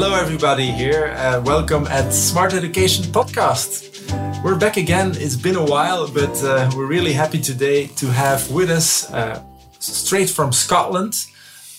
Hello, 0.00 0.14
everybody 0.14 0.70
here. 0.70 1.06
Uh, 1.16 1.42
welcome 1.44 1.84
at 1.88 2.12
Smart 2.12 2.54
Education 2.54 3.04
Podcast. 3.06 3.68
We're 4.44 4.54
back 4.56 4.76
again. 4.76 5.10
It's 5.16 5.34
been 5.34 5.56
a 5.56 5.64
while, 5.64 6.06
but 6.06 6.40
uh, 6.44 6.70
we're 6.76 6.86
really 6.86 7.12
happy 7.12 7.40
today 7.40 7.88
to 7.96 8.06
have 8.06 8.48
with 8.48 8.70
us, 8.70 9.12
uh, 9.12 9.42
straight 9.80 10.30
from 10.30 10.52
Scotland. 10.52 11.14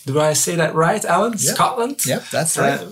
Do 0.06 0.20
I 0.20 0.34
say 0.34 0.56
that 0.58 0.76
right, 0.76 1.06
Alan? 1.06 1.32
Yep. 1.32 1.56
Scotland? 1.56 2.06
Yep, 2.06 2.24
that's 2.30 2.58
right. 2.58 2.82
Uh, 2.82 2.92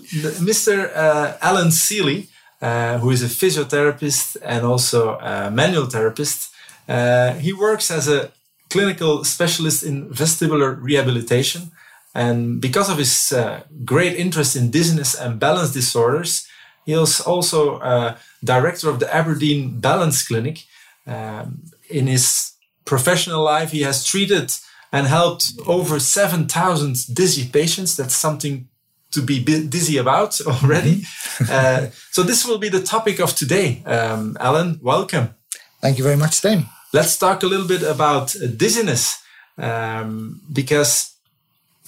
Mr. 0.50 0.95
Uh, 0.95 1.34
Alan 1.41 1.71
Seeley, 1.71 2.30
uh, 2.62 2.98
who 3.00 3.09
is 3.12 3.21
a 3.21 3.28
physiotherapist 3.28 4.38
and 4.41 4.66
also 4.66 5.20
a 5.20 5.52
manual 5.52 5.88
therapist. 5.88 6.54
Uh, 6.88 7.34
he 7.34 7.52
works 7.52 7.91
as 7.91 8.07
a 8.07 8.32
clinical 8.70 9.25
specialist 9.25 9.84
in 9.84 10.07
vestibular 10.07 10.82
rehabilitation. 10.82 11.71
And 12.18 12.59
because 12.59 12.89
of 12.89 12.98
his 12.98 13.31
uh, 13.31 13.62
great 13.85 14.17
interest 14.17 14.55
in 14.55 14.71
dizziness 14.71 15.13
and 15.13 15.39
balance 15.39 15.71
disorders, 15.71 16.48
he 16.84 16.94
is 16.94 17.21
also 17.21 17.77
uh, 17.77 18.17
director 18.44 18.89
of 18.89 18.99
the 18.99 19.13
Aberdeen 19.13 19.80
Balance 19.80 20.27
Clinic. 20.27 20.66
Um, 21.05 21.61
in 21.89 22.08
his 22.08 22.53
professional 22.85 23.44
life, 23.44 23.72
he 23.72 23.84
has 23.84 24.03
treated 24.03 24.52
and 24.91 25.05
helped 25.05 25.53
over 25.67 25.99
7,000 25.99 27.13
dizzy 27.13 27.48
patients. 27.48 27.95
That's 27.95 28.16
something 28.16 28.67
to 29.11 29.22
be 29.22 29.44
dizzy 29.44 29.97
about 29.97 30.41
already. 30.47 31.03
uh, 31.52 31.88
so, 32.11 32.23
this 32.23 32.47
will 32.47 32.58
be 32.58 32.70
the 32.70 32.81
topic 32.81 33.20
of 33.20 33.36
today. 33.36 33.84
Um, 33.86 34.38
Alan, 34.39 34.80
welcome. 34.81 35.36
Thank 35.81 35.99
you 35.99 36.03
very 36.03 36.17
much, 36.17 36.34
Stan. 36.34 36.66
Let's 36.94 37.16
talk 37.16 37.44
a 37.44 37.47
little 37.47 37.67
bit 37.67 37.84
about 37.84 38.36
dizziness 38.58 39.22
um, 39.59 40.41
because 40.52 41.16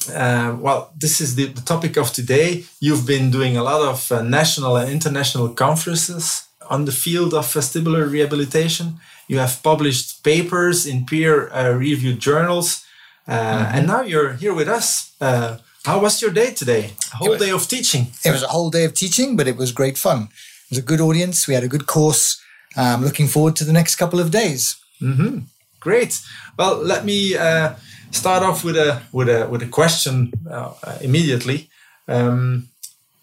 uh, 0.08 0.56
well, 0.60 0.92
this 0.98 1.22
is 1.22 1.36
the, 1.36 1.46
the, 1.46 1.62
topic 1.62 1.98
of 1.98 2.12
today. 2.12 2.66
You've 2.80 3.06
been 3.06 3.32
doing 3.32 3.58
a 3.58 3.64
lot 3.64 3.82
of 3.82 4.12
uh, 4.12 4.22
national 4.22 4.78
and 4.78 4.90
international 4.90 5.50
conferences 5.50 6.48
on 6.70 6.86
the 6.86 6.92
field 6.92 7.34
of 7.34 7.46
vestibular 7.46 8.10
rehabilitation. 8.10 9.00
You 9.28 9.40
have 9.40 9.62
published 9.62 10.24
papers 10.24 10.86
in 10.86 11.06
peer 11.06 11.50
uh, 11.52 11.72
reviewed 11.72 12.20
journals. 12.20 12.86
Mm-hmm. 13.28 13.76
And 13.76 13.88
now 13.88 14.02
you're 14.02 14.34
here 14.34 14.54
with 14.54 14.68
us. 14.68 15.16
Uh, 15.22 15.58
how 15.86 16.00
was 16.00 16.22
your 16.22 16.32
day 16.32 16.52
today? 16.52 16.92
A 17.14 17.18
whole 17.18 17.30
was, 17.30 17.40
day 17.40 17.52
of 17.52 17.68
teaching. 17.68 18.08
It 18.26 18.32
was 18.32 18.44
a 18.44 18.48
whole 18.48 18.70
day 18.70 18.86
of 18.86 18.94
teaching, 18.94 19.36
but 19.36 19.48
it 19.48 19.58
was 19.58 19.72
great 19.72 19.98
fun. 19.98 20.30
It 20.66 20.72
was 20.72 20.80
a 20.80 20.84
good 20.84 21.02
audience. 21.02 21.48
We 21.48 21.54
had 21.54 21.64
a 21.64 21.68
good 21.68 21.86
course. 21.86 22.42
I'm 22.76 23.04
looking 23.04 23.28
forward 23.28 23.56
to 23.58 23.64
the 23.64 23.74
next 23.74 23.96
couple 23.96 24.20
of 24.20 24.32
days. 24.32 24.78
Mm-hmm. 25.02 25.40
Great. 25.80 26.20
Well, 26.58 26.78
let 26.78 27.06
me 27.06 27.38
uh, 27.38 27.76
start 28.12 28.44
off 28.44 28.64
with 28.64 28.76
a 28.76 29.02
with 29.12 29.30
a 29.30 29.48
with 29.48 29.62
a 29.62 29.68
question 29.68 30.32
uh, 30.50 30.74
immediately. 31.02 31.70
Um, 32.08 32.68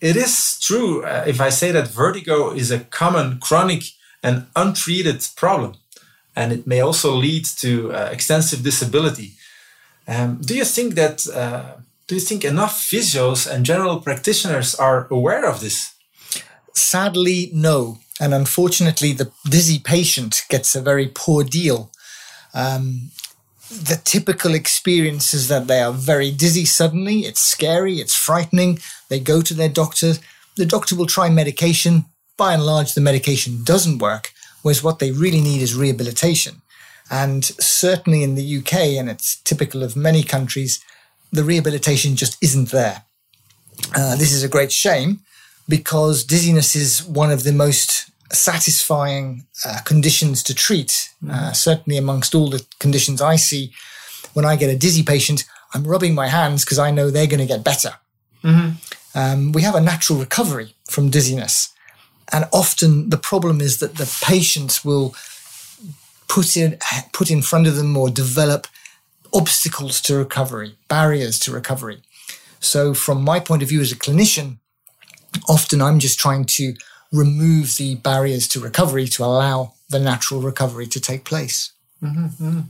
it 0.01 0.17
is 0.17 0.59
true 0.61 1.05
uh, 1.05 1.25
if 1.27 1.41
I 1.41 1.51
say 1.51 1.73
that 1.73 1.89
vertigo 1.89 2.53
is 2.53 2.71
a 2.71 2.81
common 2.81 3.39
chronic 3.41 3.85
and 4.23 4.47
untreated 4.55 5.27
problem, 5.37 5.75
and 6.35 6.53
it 6.53 6.67
may 6.67 6.81
also 6.81 7.15
lead 7.15 7.45
to 7.61 7.93
uh, 7.93 8.09
extensive 8.13 8.63
disability. 8.63 9.33
Um, 10.09 10.41
do 10.41 10.55
you 10.55 10.65
think 10.65 10.95
that 10.95 11.27
uh, 11.29 11.81
do 12.07 12.15
you 12.15 12.21
think 12.21 12.45
enough 12.45 12.89
physios 12.91 13.51
and 13.51 13.67
general 13.67 14.01
practitioners 14.01 14.75
are 14.75 15.09
aware 15.11 15.45
of 15.45 15.61
this? 15.61 15.95
Sadly, 16.73 17.51
no. 17.53 17.99
And 18.21 18.33
unfortunately, 18.33 19.13
the 19.13 19.31
dizzy 19.49 19.79
patient 19.79 20.43
gets 20.49 20.75
a 20.75 20.81
very 20.81 21.09
poor 21.09 21.45
deal. 21.45 21.91
Um, 22.57 23.11
the 23.69 24.01
typical 24.05 24.55
experience 24.55 25.35
is 25.35 25.49
that 25.49 25.67
they 25.67 25.81
are 25.81 25.93
very 25.93 26.31
dizzy 26.31 26.65
suddenly. 26.65 27.21
It's 27.21 27.41
scary. 27.41 27.97
It's 27.97 28.15
frightening. 28.15 28.79
They 29.09 29.21
go 29.21 29.43
to 29.43 29.55
their 29.55 29.69
doctor. 29.69 30.15
The 30.57 30.67
doctor 30.67 30.97
will 30.97 31.07
try 31.07 31.29
medication. 31.29 32.07
By 32.37 32.55
and 32.55 32.65
large, 32.65 32.95
the 32.95 33.01
medication 33.01 33.63
doesn't 33.65 33.99
work, 33.99 34.33
whereas 34.63 34.83
what 34.83 34.99
they 34.99 35.11
really 35.11 35.41
need 35.41 35.63
is 35.63 35.75
rehabilitation. 35.75 36.63
And 37.11 37.45
certainly 37.45 38.23
in 38.23 38.35
the 38.35 38.59
UK, 38.59 38.75
and 38.99 39.09
it's 39.09 39.41
typical 39.43 39.83
of 39.83 39.97
many 39.97 40.23
countries, 40.23 40.85
the 41.33 41.45
rehabilitation 41.45 42.17
just 42.17 42.37
isn't 42.43 42.71
there. 42.71 43.05
Uh, 43.95 44.17
this 44.17 44.33
is 44.33 44.43
a 44.43 44.49
great 44.49 44.73
shame 44.73 45.21
because 45.69 46.25
dizziness 46.25 46.75
is 46.75 47.05
one 47.05 47.31
of 47.31 47.43
the 47.43 47.53
most 47.53 48.11
satisfying 48.33 49.47
uh, 49.65 49.79
conditions 49.85 50.43
to 50.45 50.55
treat. 50.55 51.11
Uh, 51.23 51.33
mm-hmm. 51.33 51.53
certainly, 51.53 51.99
amongst 51.99 52.35
all 52.35 52.51
the 52.51 52.65
conditions 52.79 53.21
I 53.21 53.37
see, 53.37 53.73
when 54.35 54.45
I 54.45 54.57
get 54.57 54.71
a 54.71 54.77
dizzy 54.77 55.03
patient, 55.03 55.45
I'm 55.75 55.85
rubbing 55.85 56.15
my 56.15 56.29
hands 56.29 56.65
because 56.65 56.79
I 56.79 56.91
know 56.91 57.11
they're 57.11 57.27
going 57.27 57.41
to 57.41 57.47
get 57.47 57.65
better. 57.65 57.95
Mm-hmm. 58.43 59.19
Um, 59.19 59.53
we 59.53 59.63
have 59.63 59.75
a 59.75 59.81
natural 59.81 60.19
recovery 60.19 60.75
from 60.91 61.11
dizziness. 61.11 61.73
And 62.33 62.47
often 62.53 63.11
the 63.11 63.17
problem 63.17 63.61
is 63.61 63.79
that 63.79 63.97
the 63.97 64.13
patients 64.23 64.85
will 64.85 65.15
put 66.29 66.57
in, 66.57 66.79
put 67.13 67.31
in 67.31 67.43
front 67.43 67.67
of 67.67 67.77
them 67.77 67.97
or 67.97 68.11
develop 68.11 68.67
obstacles 69.33 70.01
to 70.03 70.17
recovery, 70.17 70.77
barriers 70.89 71.39
to 71.41 71.53
recovery. 71.53 72.03
So, 72.61 72.95
from 72.95 73.23
my 73.23 73.39
point 73.39 73.63
of 73.63 73.69
view 73.69 73.81
as 73.81 73.93
a 73.93 73.97
clinician, 73.97 74.59
often 75.49 75.81
I'm 75.83 75.99
just 75.99 76.19
trying 76.19 76.45
to 76.47 76.75
remove 77.13 77.77
the 77.77 77.97
barriers 77.97 78.49
to 78.49 78.61
recovery 78.61 79.07
to 79.07 79.25
allow 79.25 79.75
the 79.89 79.99
natural 79.99 80.41
recovery 80.41 80.87
to 80.87 81.01
take 81.01 81.25
place. 81.25 81.73
Mm-hmm, 82.03 82.27
mm-hmm. 82.27 82.61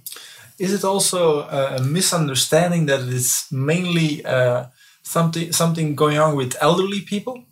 Is 0.58 0.72
it 0.72 0.84
also 0.84 1.42
a 1.42 1.82
misunderstanding 1.82 2.86
that 2.86 3.00
it 3.00 3.12
is 3.12 3.46
mainly 3.50 4.24
uh, 4.24 4.66
something 5.02 5.52
something 5.52 5.94
going 5.94 6.18
on 6.18 6.34
with 6.34 6.56
elderly 6.60 7.00
people? 7.00 7.44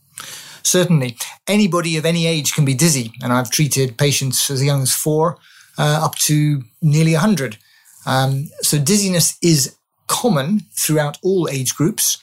Certainly, 0.63 1.17
anybody 1.47 1.99
of 1.99 2.07
any 2.07 2.27
age 2.27 2.55
can 2.55 2.65
be 2.65 2.75
dizzy, 2.75 3.13
and 3.23 3.33
I've 3.33 3.51
treated 3.51 3.99
patients 3.99 4.51
as 4.51 4.65
young 4.65 4.83
as 4.83 4.95
four 4.95 5.37
uh, 5.79 6.01
up 6.03 6.15
to 6.27 6.63
nearly 6.81 7.15
hundred. 7.15 7.59
Um, 8.07 8.49
so 8.63 8.79
dizziness 8.79 9.37
is 9.43 9.77
common 10.07 10.61
throughout 10.73 11.19
all 11.23 11.49
age 11.49 11.75
groups 11.75 12.19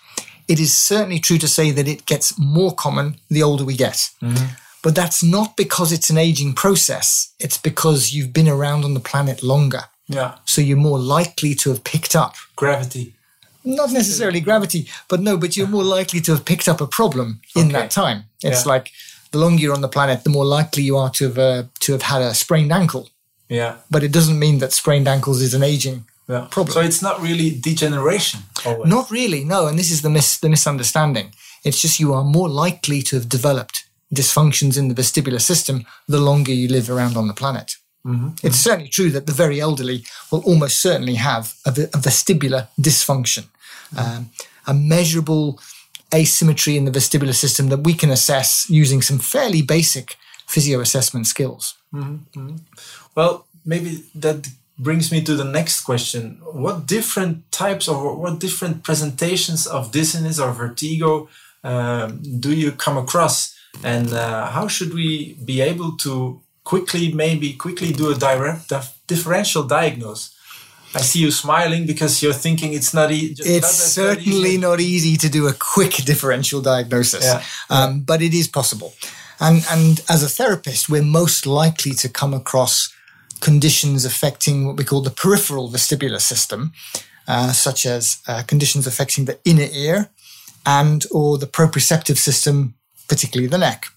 it 0.52 0.60
is 0.60 0.76
certainly 0.76 1.20
true 1.20 1.38
to 1.38 1.48
say 1.48 1.72
that 1.72 1.88
it 1.88 2.06
gets 2.06 2.38
more 2.38 2.76
common 2.76 3.16
the 3.30 3.42
older 3.42 3.64
we 3.64 3.78
get. 3.78 4.10
Mm-hmm. 4.22 4.56
But 4.84 4.96
that's 4.96 5.24
not 5.24 5.56
because 5.56 5.94
it's 5.94 6.10
an 6.10 6.18
aging 6.18 6.54
process. 6.54 7.34
It's 7.40 7.58
because 7.58 8.14
you've 8.14 8.34
been 8.34 8.50
around 8.50 8.84
on 8.84 8.94
the 8.94 9.00
planet 9.00 9.44
longer. 9.44 9.84
Yeah. 10.08 10.36
So 10.46 10.60
you're 10.60 10.90
more 10.90 11.00
likely 11.00 11.56
to 11.56 11.70
have 11.70 11.86
picked 11.86 12.18
up 12.18 12.36
gravity. 12.58 13.14
Not 13.64 13.92
necessarily 13.94 14.42
gravity, 14.42 14.90
but 15.08 15.22
no, 15.22 15.38
but 15.38 15.56
you're 15.56 15.68
more 15.68 15.84
likely 15.84 16.20
to 16.22 16.32
have 16.34 16.44
picked 16.44 16.68
up 16.68 16.82
a 16.82 16.88
problem 16.88 17.40
in 17.56 17.68
okay. 17.68 17.74
that 17.74 17.92
time. 17.92 18.24
It's 18.44 18.66
yeah. 18.66 18.74
like 18.74 18.92
the 19.32 19.38
longer 19.38 19.62
you're 19.62 19.74
on 19.74 19.82
the 19.82 19.88
planet, 19.88 20.26
the 20.26 20.32
more 20.32 20.46
likely 20.46 20.84
you 20.84 20.98
are 20.98 21.12
to 21.12 21.26
have 21.26 21.38
uh, 21.38 21.64
to 21.82 21.92
have 21.94 22.02
had 22.02 22.22
a 22.22 22.34
sprained 22.34 22.74
ankle. 22.74 23.10
Yeah. 23.48 23.76
But 23.90 24.04
it 24.04 24.12
doesn't 24.12 24.40
mean 24.40 24.58
that 24.60 24.74
sprained 24.74 25.08
ankles 25.08 25.42
is 25.42 25.54
an 25.54 25.64
aging 25.64 26.06
yeah. 26.32 26.48
problem. 26.50 26.74
So 26.74 26.82
it's 26.82 27.02
not 27.02 27.22
really 27.22 27.50
degeneration. 27.50 28.42
Always. 28.66 28.90
Not 28.90 29.12
really, 29.12 29.44
no. 29.44 29.68
And 29.68 29.78
this 29.78 29.92
is 29.92 30.02
the 30.02 30.10
mis- 30.10 30.40
the 30.40 30.50
misunderstanding. 30.50 31.34
It's 31.64 31.82
just 31.82 32.00
you 32.00 32.14
are 32.14 32.24
more 32.24 32.50
likely 32.50 33.02
to 33.04 33.16
have 33.18 33.28
developed 33.30 33.86
dysfunctions 34.14 34.78
in 34.78 34.88
the 34.88 34.96
vestibular 34.96 35.42
system 35.42 35.86
the 36.08 36.20
longer 36.20 36.54
you 36.54 36.68
live 36.68 36.90
around 36.90 37.18
on 37.18 37.28
the 37.28 37.34
planet. 37.34 37.76
Mm-hmm. 38.06 38.30
It's 38.30 38.42
mm-hmm. 38.42 38.70
certainly 38.70 38.90
true 38.90 39.10
that 39.12 39.28
the 39.28 39.34
very 39.34 39.60
elderly 39.60 40.04
will 40.32 40.42
almost 40.42 40.80
certainly 40.80 41.16
have 41.16 41.54
a, 41.66 41.70
a 41.70 42.00
vestibular 42.10 42.68
dysfunction, 42.80 43.46
mm-hmm. 43.94 44.00
um, 44.00 44.30
a 44.66 44.74
measurable 44.74 45.60
asymmetry 46.14 46.76
in 46.78 46.86
the 46.86 46.92
vestibular 46.92 47.36
system 47.36 47.70
that 47.70 47.82
we 47.82 47.94
can 47.94 48.10
assess 48.10 48.70
using 48.70 49.02
some 49.02 49.20
fairly 49.20 49.62
basic 49.62 50.18
physio 50.48 50.80
assessment 50.82 51.28
skills. 51.28 51.76
Mm-hmm. 51.94 52.40
mm-hmm. 52.40 52.56
Well, 53.16 53.46
maybe 53.66 54.04
that 54.16 54.48
brings 54.82 55.12
me 55.12 55.22
to 55.22 55.36
the 55.36 55.44
next 55.44 55.82
question. 55.82 56.42
What 56.66 56.88
different 56.88 57.52
types 57.52 57.88
or 57.88 58.16
what 58.16 58.40
different 58.40 58.84
presentations 58.84 59.68
of 59.68 59.92
dizziness 59.92 60.40
or 60.40 60.52
vertigo 60.52 61.30
um, 61.64 62.22
do 62.40 62.54
you 62.54 62.72
come 62.72 62.98
across? 62.98 63.56
And 63.84 64.12
uh, 64.12 64.48
how 64.48 64.68
should 64.68 64.94
we 64.94 65.38
be 65.46 65.62
able 65.62 65.96
to 65.98 66.42
quickly, 66.64 67.14
maybe 67.14 67.54
quickly 67.54 67.92
do 67.94 68.12
a 68.12 68.16
direct 68.16 68.74
differential 69.08 69.64
diagnose? 69.64 70.36
I 70.94 71.02
see 71.02 71.20
you 71.20 71.32
smiling 71.32 71.86
because 71.86 72.22
you're 72.22 72.34
thinking 72.34 72.74
it's 72.74 72.94
not 72.94 73.12
easy. 73.12 73.44
It's 73.46 73.70
certainly 73.70 74.58
not 74.58 74.82
easy 74.82 75.16
to 75.18 75.30
do 75.30 75.48
a 75.48 75.54
quick 75.54 75.94
differential 76.04 76.62
diagnosis, 76.62 77.24
yeah. 77.24 77.44
Um, 77.70 78.02
but 78.02 78.22
it 78.22 78.34
is 78.34 78.50
possible. 78.50 78.94
And, 79.40 79.64
and 79.70 80.02
as 80.10 80.22
a 80.22 80.28
therapist, 80.28 80.90
we're 80.90 81.02
most 81.02 81.46
likely 81.46 81.94
to 81.94 82.10
come 82.10 82.34
across 82.34 82.94
conditions 83.42 84.06
affecting 84.06 84.66
what 84.66 84.78
we 84.78 84.86
call 84.86 85.02
the 85.02 85.10
peripheral 85.10 85.70
vestibular 85.70 86.22
system, 86.22 86.72
uh, 87.28 87.52
such 87.52 87.86
as 87.86 88.22
uh, 88.28 88.44
conditions 88.48 88.88
affecting 88.88 89.26
the 89.26 89.38
inner 89.44 89.68
ear 89.74 90.10
and 90.66 91.06
or 91.12 91.38
the 91.38 91.48
proprioceptive 91.48 92.18
system, 92.18 92.76
particularly 93.08 93.48
the 93.48 93.58
neck. 93.58 93.88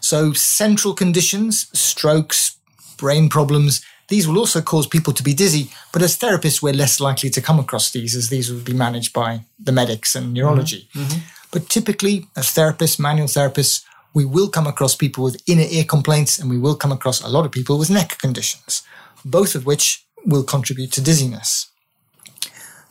So 0.00 0.32
central 0.32 0.94
conditions, 0.94 1.68
strokes, 1.78 2.56
brain 2.96 3.28
problems, 3.28 3.82
these 4.08 4.26
will 4.26 4.38
also 4.38 4.62
cause 4.62 4.86
people 4.86 5.12
to 5.12 5.22
be 5.22 5.34
dizzy, 5.34 5.70
but 5.92 6.02
as 6.02 6.16
therapists, 6.16 6.62
we're 6.62 6.72
less 6.72 6.98
likely 6.98 7.28
to 7.30 7.42
come 7.42 7.60
across 7.60 7.90
these 7.90 8.16
as 8.16 8.30
these 8.30 8.50
will 8.50 8.60
be 8.60 8.72
managed 8.72 9.12
by 9.12 9.42
the 9.58 9.72
medics 9.72 10.14
and 10.14 10.32
neurology. 10.32 10.88
Mm-hmm. 10.94 11.00
mm-hmm. 11.00 11.18
But 11.50 11.70
typically, 11.70 12.26
as 12.36 12.48
therapists, 12.48 12.98
manual 12.98 13.26
therapists, 13.26 13.82
we 14.18 14.24
will 14.24 14.48
come 14.48 14.66
across 14.66 14.96
people 14.96 15.22
with 15.22 15.40
inner 15.46 15.68
ear 15.70 15.84
complaints 15.84 16.40
and 16.40 16.50
we 16.50 16.58
will 16.58 16.74
come 16.74 16.90
across 16.90 17.22
a 17.22 17.28
lot 17.28 17.46
of 17.46 17.52
people 17.52 17.78
with 17.78 17.88
neck 17.88 18.18
conditions, 18.18 18.82
both 19.24 19.54
of 19.54 19.64
which 19.64 20.04
will 20.26 20.42
contribute 20.42 20.90
to 20.90 21.00
dizziness. 21.00 21.70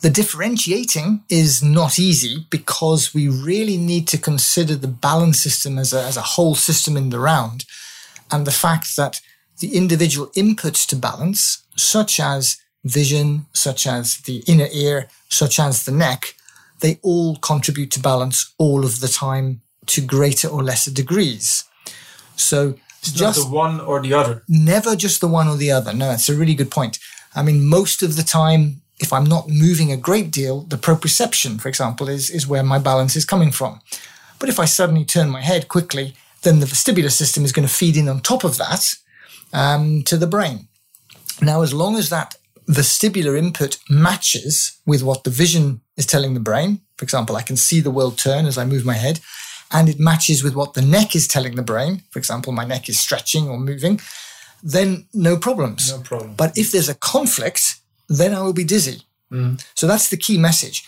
The 0.00 0.08
differentiating 0.08 1.24
is 1.28 1.62
not 1.62 1.98
easy 1.98 2.46
because 2.48 3.12
we 3.12 3.28
really 3.28 3.76
need 3.76 4.08
to 4.08 4.16
consider 4.16 4.74
the 4.74 4.88
balance 4.88 5.42
system 5.42 5.76
as 5.76 5.92
a, 5.92 6.02
as 6.02 6.16
a 6.16 6.30
whole 6.34 6.54
system 6.54 6.96
in 6.96 7.10
the 7.10 7.20
round 7.20 7.66
and 8.30 8.46
the 8.46 8.58
fact 8.64 8.96
that 8.96 9.20
the 9.60 9.76
individual 9.76 10.28
inputs 10.28 10.86
to 10.86 10.96
balance, 10.96 11.62
such 11.76 12.18
as 12.18 12.56
vision, 12.84 13.44
such 13.52 13.86
as 13.86 14.16
the 14.28 14.42
inner 14.46 14.68
ear, 14.72 15.08
such 15.28 15.60
as 15.60 15.84
the 15.84 15.92
neck, 15.92 16.34
they 16.80 16.98
all 17.02 17.36
contribute 17.36 17.90
to 17.90 18.00
balance 18.00 18.54
all 18.56 18.86
of 18.86 19.00
the 19.00 19.08
time 19.08 19.60
to 19.88 20.00
greater 20.00 20.48
or 20.48 20.62
lesser 20.62 20.90
degrees. 20.90 21.64
So 22.36 22.74
it's 23.00 23.12
just 23.12 23.48
the 23.48 23.54
one 23.54 23.80
or 23.80 24.00
the 24.00 24.14
other. 24.14 24.42
Never 24.48 24.96
just 24.96 25.20
the 25.20 25.28
one 25.28 25.48
or 25.48 25.56
the 25.56 25.70
other. 25.70 25.92
No, 25.92 26.10
it's 26.10 26.28
a 26.28 26.34
really 26.34 26.54
good 26.54 26.70
point. 26.70 26.98
I 27.34 27.42
mean, 27.42 27.66
most 27.66 28.02
of 28.02 28.16
the 28.16 28.22
time, 28.22 28.82
if 29.00 29.12
I'm 29.12 29.24
not 29.24 29.48
moving 29.48 29.92
a 29.92 29.96
great 29.96 30.30
deal, 30.30 30.62
the 30.62 30.76
proprioception, 30.76 31.60
for 31.60 31.68
example, 31.68 32.08
is, 32.08 32.30
is 32.30 32.46
where 32.46 32.62
my 32.62 32.78
balance 32.78 33.16
is 33.16 33.24
coming 33.24 33.52
from. 33.52 33.80
But 34.38 34.48
if 34.48 34.58
I 34.58 34.64
suddenly 34.64 35.04
turn 35.04 35.30
my 35.30 35.42
head 35.42 35.68
quickly, 35.68 36.14
then 36.42 36.60
the 36.60 36.66
vestibular 36.66 37.10
system 37.10 37.44
is 37.44 37.52
going 37.52 37.66
to 37.66 37.74
feed 37.74 37.96
in 37.96 38.08
on 38.08 38.20
top 38.20 38.44
of 38.44 38.56
that 38.58 38.94
um, 39.52 40.02
to 40.04 40.16
the 40.16 40.26
brain. 40.26 40.68
Now, 41.40 41.62
as 41.62 41.72
long 41.72 41.96
as 41.96 42.10
that 42.10 42.36
vestibular 42.68 43.38
input 43.38 43.78
matches 43.88 44.78
with 44.84 45.02
what 45.02 45.24
the 45.24 45.30
vision 45.30 45.80
is 45.96 46.06
telling 46.06 46.34
the 46.34 46.40
brain, 46.40 46.80
for 46.96 47.04
example, 47.04 47.36
I 47.36 47.42
can 47.42 47.56
see 47.56 47.80
the 47.80 47.90
world 47.90 48.18
turn 48.18 48.46
as 48.46 48.58
I 48.58 48.64
move 48.64 48.84
my 48.84 48.94
head, 48.94 49.20
and 49.72 49.88
it 49.88 49.98
matches 49.98 50.42
with 50.42 50.54
what 50.54 50.74
the 50.74 50.82
neck 50.82 51.14
is 51.14 51.28
telling 51.28 51.56
the 51.56 51.62
brain, 51.62 52.02
for 52.10 52.18
example, 52.18 52.52
my 52.52 52.64
neck 52.64 52.88
is 52.88 52.98
stretching 52.98 53.48
or 53.48 53.58
moving, 53.58 54.00
then 54.62 55.06
no 55.12 55.36
problems. 55.36 55.92
No 55.92 56.00
problem. 56.00 56.34
But 56.34 56.56
if 56.56 56.72
there's 56.72 56.88
a 56.88 56.94
conflict, 56.94 57.76
then 58.08 58.34
I 58.34 58.42
will 58.42 58.52
be 58.52 58.64
dizzy. 58.64 59.02
Mm. 59.30 59.64
So 59.74 59.86
that's 59.86 60.08
the 60.08 60.16
key 60.16 60.38
message. 60.38 60.84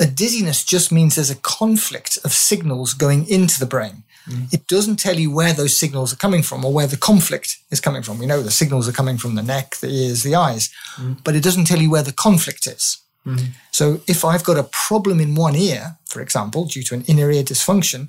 A 0.00 0.06
dizziness 0.06 0.64
just 0.64 0.90
means 0.90 1.14
there's 1.14 1.30
a 1.30 1.36
conflict 1.36 2.18
of 2.24 2.32
signals 2.32 2.92
going 2.92 3.28
into 3.28 3.60
the 3.60 3.66
brain. 3.66 4.02
Mm. 4.28 4.52
It 4.52 4.66
doesn't 4.66 4.96
tell 4.96 5.18
you 5.18 5.30
where 5.32 5.52
those 5.52 5.76
signals 5.76 6.12
are 6.12 6.16
coming 6.16 6.42
from 6.42 6.64
or 6.64 6.72
where 6.72 6.88
the 6.88 6.96
conflict 6.96 7.58
is 7.70 7.80
coming 7.80 8.02
from. 8.02 8.18
We 8.18 8.26
know 8.26 8.42
the 8.42 8.50
signals 8.50 8.88
are 8.88 8.92
coming 8.92 9.18
from 9.18 9.36
the 9.36 9.42
neck, 9.42 9.76
the 9.76 9.88
ears, 9.88 10.22
the 10.22 10.34
eyes, 10.34 10.70
mm. 10.96 11.22
but 11.22 11.36
it 11.36 11.44
doesn't 11.44 11.66
tell 11.66 11.80
you 11.80 11.90
where 11.90 12.02
the 12.02 12.12
conflict 12.12 12.66
is. 12.66 12.98
Mm. 13.24 13.50
So 13.70 14.00
if 14.06 14.24
I've 14.24 14.44
got 14.44 14.58
a 14.58 14.64
problem 14.64 15.20
in 15.20 15.34
one 15.34 15.54
ear, 15.54 15.96
for 16.06 16.20
example, 16.20 16.64
due 16.64 16.82
to 16.84 16.94
an 16.94 17.04
inner 17.06 17.30
ear 17.30 17.44
dysfunction, 17.44 18.08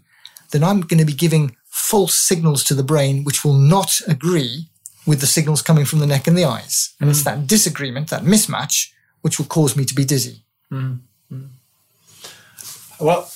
then 0.56 0.64
I'm 0.64 0.82
going 0.82 1.00
to 1.00 1.06
be 1.06 1.14
giving 1.14 1.56
false 1.66 2.16
signals 2.16 2.64
to 2.64 2.74
the 2.74 2.84
brain 2.84 3.26
which 3.26 3.44
will 3.44 3.60
not 3.76 4.00
agree 4.08 4.70
with 5.06 5.20
the 5.20 5.28
signals 5.28 5.62
coming 5.62 5.86
from 5.86 6.00
the 6.00 6.08
neck 6.08 6.28
and 6.28 6.38
the 6.38 6.46
eyes. 6.46 6.96
And 7.00 7.10
it's 7.10 7.22
mm. 7.22 7.26
that 7.26 7.48
disagreement, 7.48 8.10
that 8.10 8.24
mismatch, 8.24 8.92
which 9.22 9.38
will 9.38 9.46
cause 9.46 9.76
me 9.76 9.84
to 9.86 9.94
be 9.94 10.06
dizzy. 10.06 10.44
Mm-hmm. 10.72 11.36
Mm-hmm. 11.36 13.06
Well, 13.06 13.30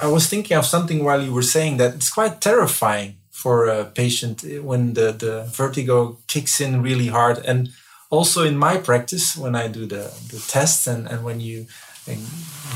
I 0.00 0.06
was 0.06 0.26
thinking 0.26 0.56
of 0.56 0.64
something 0.64 1.04
while 1.04 1.22
you 1.22 1.34
were 1.34 1.42
saying 1.42 1.76
that 1.76 1.94
it's 1.94 2.10
quite 2.10 2.40
terrifying 2.40 3.16
for 3.30 3.66
a 3.66 3.84
patient 3.84 4.42
when 4.62 4.94
the, 4.94 5.12
the 5.12 5.44
vertigo 5.50 6.18
kicks 6.26 6.60
in 6.60 6.82
really 6.82 7.08
hard. 7.08 7.38
And 7.44 7.68
also 8.08 8.42
in 8.42 8.56
my 8.56 8.78
practice, 8.78 9.36
when 9.36 9.54
I 9.54 9.68
do 9.68 9.84
the, 9.86 10.10
the 10.30 10.42
tests 10.48 10.86
and, 10.86 11.06
and 11.06 11.24
when 11.24 11.40
you 11.40 11.66
and 12.06 12.20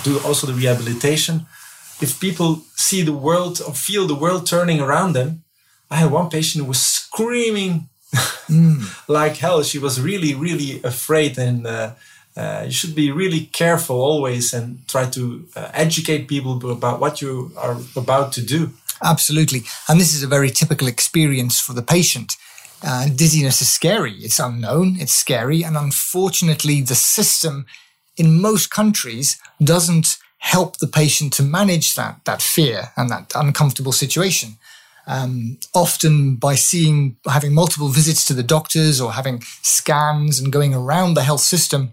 do 0.03 0.20
also 0.20 0.47
the 0.47 0.53
rehabilitation, 0.53 1.47
if 2.05 2.21
people 2.21 2.51
see 2.77 3.03
the 3.03 3.19
world 3.27 3.55
or 3.67 3.73
feel 3.87 4.06
the 4.06 4.21
world 4.25 4.47
turning 4.47 4.81
around 4.81 5.15
them, 5.15 5.31
I 5.91 5.97
had 6.03 6.11
one 6.11 6.29
patient 6.29 6.62
who 6.62 6.69
was 6.69 6.83
screaming 6.83 7.89
mm. 8.59 8.79
like 9.09 9.37
hell. 9.45 9.62
She 9.62 9.79
was 9.87 10.01
really, 10.01 10.33
really 10.47 10.83
afraid, 10.83 11.39
and 11.39 11.67
uh, 11.67 11.91
uh, 12.37 12.62
you 12.67 12.75
should 12.79 12.95
be 12.95 13.11
really 13.11 13.43
careful 13.61 13.97
always 14.11 14.55
and 14.55 14.67
try 14.87 15.05
to 15.17 15.23
uh, 15.56 15.71
educate 15.87 16.29
people 16.29 16.53
about 16.79 17.01
what 17.01 17.23
you 17.23 17.33
are 17.56 17.77
about 17.97 18.33
to 18.37 18.43
do. 18.56 18.71
Absolutely, 19.03 19.62
and 19.89 20.01
this 20.01 20.15
is 20.15 20.23
a 20.23 20.35
very 20.37 20.51
typical 20.51 20.89
experience 20.89 21.56
for 21.61 21.75
the 21.75 21.87
patient. 21.97 22.37
Uh, 22.87 23.09
dizziness 23.21 23.62
is 23.62 23.73
scary. 23.73 24.15
It's 24.27 24.39
unknown. 24.39 24.97
It's 25.03 25.15
scary, 25.15 25.65
and 25.65 25.77
unfortunately, 25.77 26.83
the 26.83 27.01
system 27.19 27.65
in 28.17 28.41
most 28.41 28.71
countries 28.71 29.39
doesn't 29.73 30.19
help 30.44 30.76
the 30.76 30.87
patient 30.87 31.32
to 31.32 31.43
manage 31.43 31.94
that 31.94 32.14
that 32.25 32.43
fear 32.43 32.93
and 32.96 33.08
that 33.11 33.32
uncomfortable 33.35 33.93
situation. 33.93 34.50
Um, 35.06 35.58
often 35.75 36.37
by 36.37 36.55
seeing 36.55 37.17
having 37.26 37.55
multiple 37.55 37.88
visits 37.88 38.25
to 38.26 38.35
the 38.35 38.49
doctors 38.56 39.00
or 39.00 39.12
having 39.12 39.43
scans 39.62 40.38
and 40.38 40.52
going 40.52 40.75
around 40.75 41.14
the 41.14 41.23
health 41.23 41.41
system, 41.41 41.93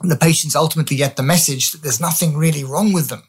the 0.00 0.16
patients 0.16 0.56
ultimately 0.56 0.96
get 0.96 1.16
the 1.16 1.22
message 1.34 1.70
that 1.70 1.82
there's 1.82 2.00
nothing 2.00 2.36
really 2.36 2.64
wrong 2.64 2.92
with 2.92 3.08
them. 3.08 3.22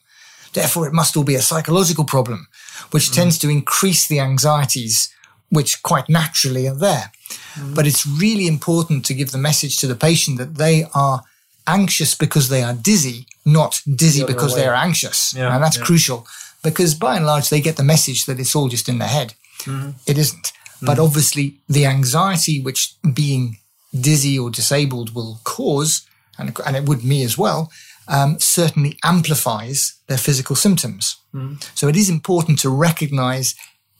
Therefore, 0.53 0.87
it 0.87 0.93
must 0.93 1.17
all 1.17 1.25
be 1.25 1.35
a 1.35 1.49
psychological 1.49 2.05
problem, 2.05 2.47
which 2.91 3.09
mm. 3.09 3.15
tends 3.15 3.37
to 3.39 3.49
increase 3.49 4.07
the 4.07 4.21
anxieties 4.21 5.13
which 5.49 5.83
quite 5.83 6.07
naturally 6.09 6.65
are 6.67 6.79
there. 6.87 7.11
Mm. 7.55 7.75
But 7.75 7.87
it's 7.87 8.07
really 8.07 8.47
important 8.47 9.05
to 9.05 9.13
give 9.13 9.31
the 9.31 9.45
message 9.49 9.77
to 9.79 9.87
the 9.87 10.01
patient 10.07 10.37
that 10.37 10.55
they 10.55 10.85
are 10.93 11.23
anxious 11.67 12.15
because 12.15 12.47
they 12.47 12.63
are 12.63 12.73
dizzy, 12.73 13.27
not 13.45 13.81
dizzy 13.95 14.21
the 14.21 14.27
because 14.27 14.55
they 14.55 14.67
are 14.67 14.73
anxious. 14.73 15.33
Yeah, 15.33 15.53
and 15.53 15.63
that's 15.63 15.77
yeah. 15.77 15.83
crucial 15.83 16.27
because 16.63 16.95
by 16.95 17.15
and 17.15 17.25
large 17.25 17.49
they 17.49 17.61
get 17.61 17.77
the 17.77 17.83
message 17.83 18.25
that 18.25 18.39
it's 18.39 18.55
all 18.55 18.67
just 18.67 18.89
in 18.89 18.97
their 18.97 19.07
head. 19.07 19.33
Mm-hmm. 19.59 19.91
It 20.07 20.17
isn't. 20.17 20.45
Mm-hmm. 20.45 20.85
But 20.85 20.99
obviously 20.99 21.59
the 21.69 21.85
anxiety 21.85 22.61
which 22.61 22.95
being 23.13 23.57
dizzy 23.99 24.37
or 24.37 24.49
disabled 24.49 25.15
will 25.15 25.39
cause, 25.43 26.05
and, 26.37 26.57
and 26.65 26.75
it 26.75 26.89
would 26.89 27.03
me 27.03 27.23
as 27.23 27.37
well, 27.37 27.71
um, 28.07 28.39
certainly 28.39 28.97
amplifies 29.03 29.95
their 30.07 30.17
physical 30.17 30.55
symptoms. 30.55 31.17
Mm-hmm. 31.33 31.55
So 31.75 31.87
it 31.87 31.95
is 31.95 32.09
important 32.09 32.59
to 32.59 32.69
recognize 32.69 33.55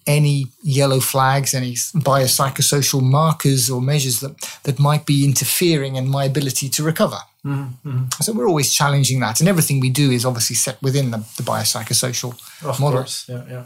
any 0.08 0.48
yellow 0.62 1.00
flags, 1.00 1.54
any 1.54 1.74
biopsychosocial 1.74 3.02
markers 3.02 3.70
or 3.70 3.82
measures 3.82 4.20
that, 4.20 4.60
that 4.64 4.80
might 4.80 5.06
be 5.06 5.26
interfering 5.26 5.96
in 5.96 6.08
my 6.08 6.26
ability 6.26 6.70
to 6.70 6.84
recover. 6.84 7.18
Mm-hmm. 7.44 8.06
So 8.22 8.34
we're 8.34 8.48
always 8.48 8.74
challenging 8.74 9.20
that, 9.20 9.40
and 9.40 9.50
everything 9.50 9.80
we 9.80 9.90
do 9.90 10.12
is 10.12 10.26
obviously 10.26 10.56
set 10.56 10.82
within 10.82 11.12
the, 11.12 11.18
the 11.38 11.44
biopsychosocial 11.44 12.34
of 12.64 12.80
model. 12.80 13.00
Course. 13.00 13.28
Yeah, 13.30 13.44
yeah. 13.50 13.64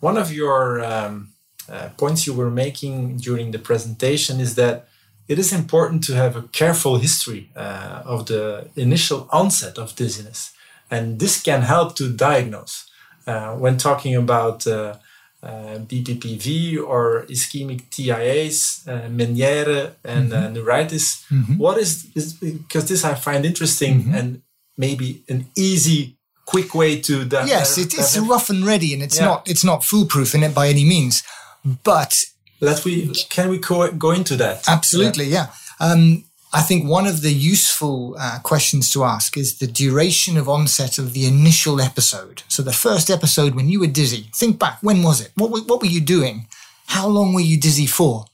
One 0.00 0.16
of 0.16 0.32
your 0.32 0.84
um, 0.84 1.32
uh, 1.68 1.88
points 1.96 2.26
you 2.26 2.34
were 2.34 2.50
making 2.50 3.18
during 3.18 3.52
the 3.52 3.58
presentation 3.58 4.40
is 4.40 4.54
that 4.54 4.88
it 5.28 5.38
is 5.38 5.52
important 5.52 6.04
to 6.04 6.14
have 6.14 6.36
a 6.36 6.42
careful 6.42 6.96
history 6.96 7.50
uh, 7.56 8.02
of 8.04 8.26
the 8.26 8.68
initial 8.76 9.28
onset 9.30 9.78
of 9.78 9.94
dizziness, 9.96 10.52
and 10.90 11.18
this 11.18 11.42
can 11.42 11.62
help 11.62 11.96
to 11.96 12.12
diagnose. 12.12 12.90
Uh, 13.26 13.54
when 13.54 13.78
talking 13.78 14.14
about 14.14 14.66
uh, 14.66 14.72
uh, 14.72 14.96
BPPV 15.88 16.78
or 16.78 17.26
ischemic 17.28 17.80
TIAs, 17.90 18.86
uh, 18.88 19.08
Meniere, 19.10 19.92
and 20.04 20.32
uh, 20.32 20.36
Mm-hmm. 20.36 20.54
neuritis. 20.54 21.24
Mhm. 21.30 21.56
What 21.58 21.78
is, 21.78 22.06
is 22.14 22.32
because 22.34 22.86
this 22.88 23.04
I 23.04 23.14
find 23.14 23.44
interesting 23.44 24.04
Mhm. 24.04 24.14
and 24.18 24.42
maybe 24.76 25.22
an 25.28 25.46
easy, 25.56 26.16
quick 26.46 26.74
way 26.74 27.00
to 27.00 27.24
that. 27.24 27.46
Yes, 27.48 27.78
it, 27.78 27.94
it's 27.94 28.16
rough 28.18 28.50
and 28.50 28.64
ready, 28.66 28.92
and 28.94 29.02
it's 29.02 29.18
Yeah. 29.18 29.26
not 29.26 29.48
it's 29.48 29.64
not 29.64 29.84
foolproof 29.84 30.34
in 30.34 30.42
it 30.42 30.54
by 30.54 30.68
any 30.68 30.84
means. 30.84 31.22
But 31.84 32.12
that 32.60 32.84
we 32.84 33.08
can 33.30 33.48
we 33.50 33.58
go, 33.58 33.90
go 33.92 34.10
into 34.12 34.36
that? 34.36 34.56
Absolutely, 34.68 35.26
yeah. 35.26 35.46
Um, 35.80 36.24
I 36.54 36.62
think 36.62 36.88
one 36.88 37.08
of 37.08 37.22
the 37.22 37.32
useful 37.32 38.14
uh, 38.16 38.38
questions 38.44 38.88
to 38.92 39.02
ask 39.02 39.36
is 39.36 39.58
the 39.58 39.66
duration 39.66 40.36
of 40.36 40.48
onset 40.48 40.98
of 40.98 41.12
the 41.12 41.26
initial 41.26 41.80
episode. 41.80 42.44
So 42.46 42.62
the 42.62 42.72
first 42.72 43.10
episode 43.10 43.56
when 43.56 43.68
you 43.68 43.80
were 43.80 43.88
dizzy, 43.88 44.30
think 44.32 44.60
back, 44.60 44.78
when 44.80 45.02
was 45.02 45.20
it? 45.20 45.32
What, 45.34 45.50
what 45.68 45.80
were 45.80 45.88
you 45.88 46.00
doing? 46.00 46.46
How 46.86 47.08
long 47.08 47.34
were 47.34 47.40
you 47.40 47.58
dizzy 47.58 47.86
for? 47.86 48.26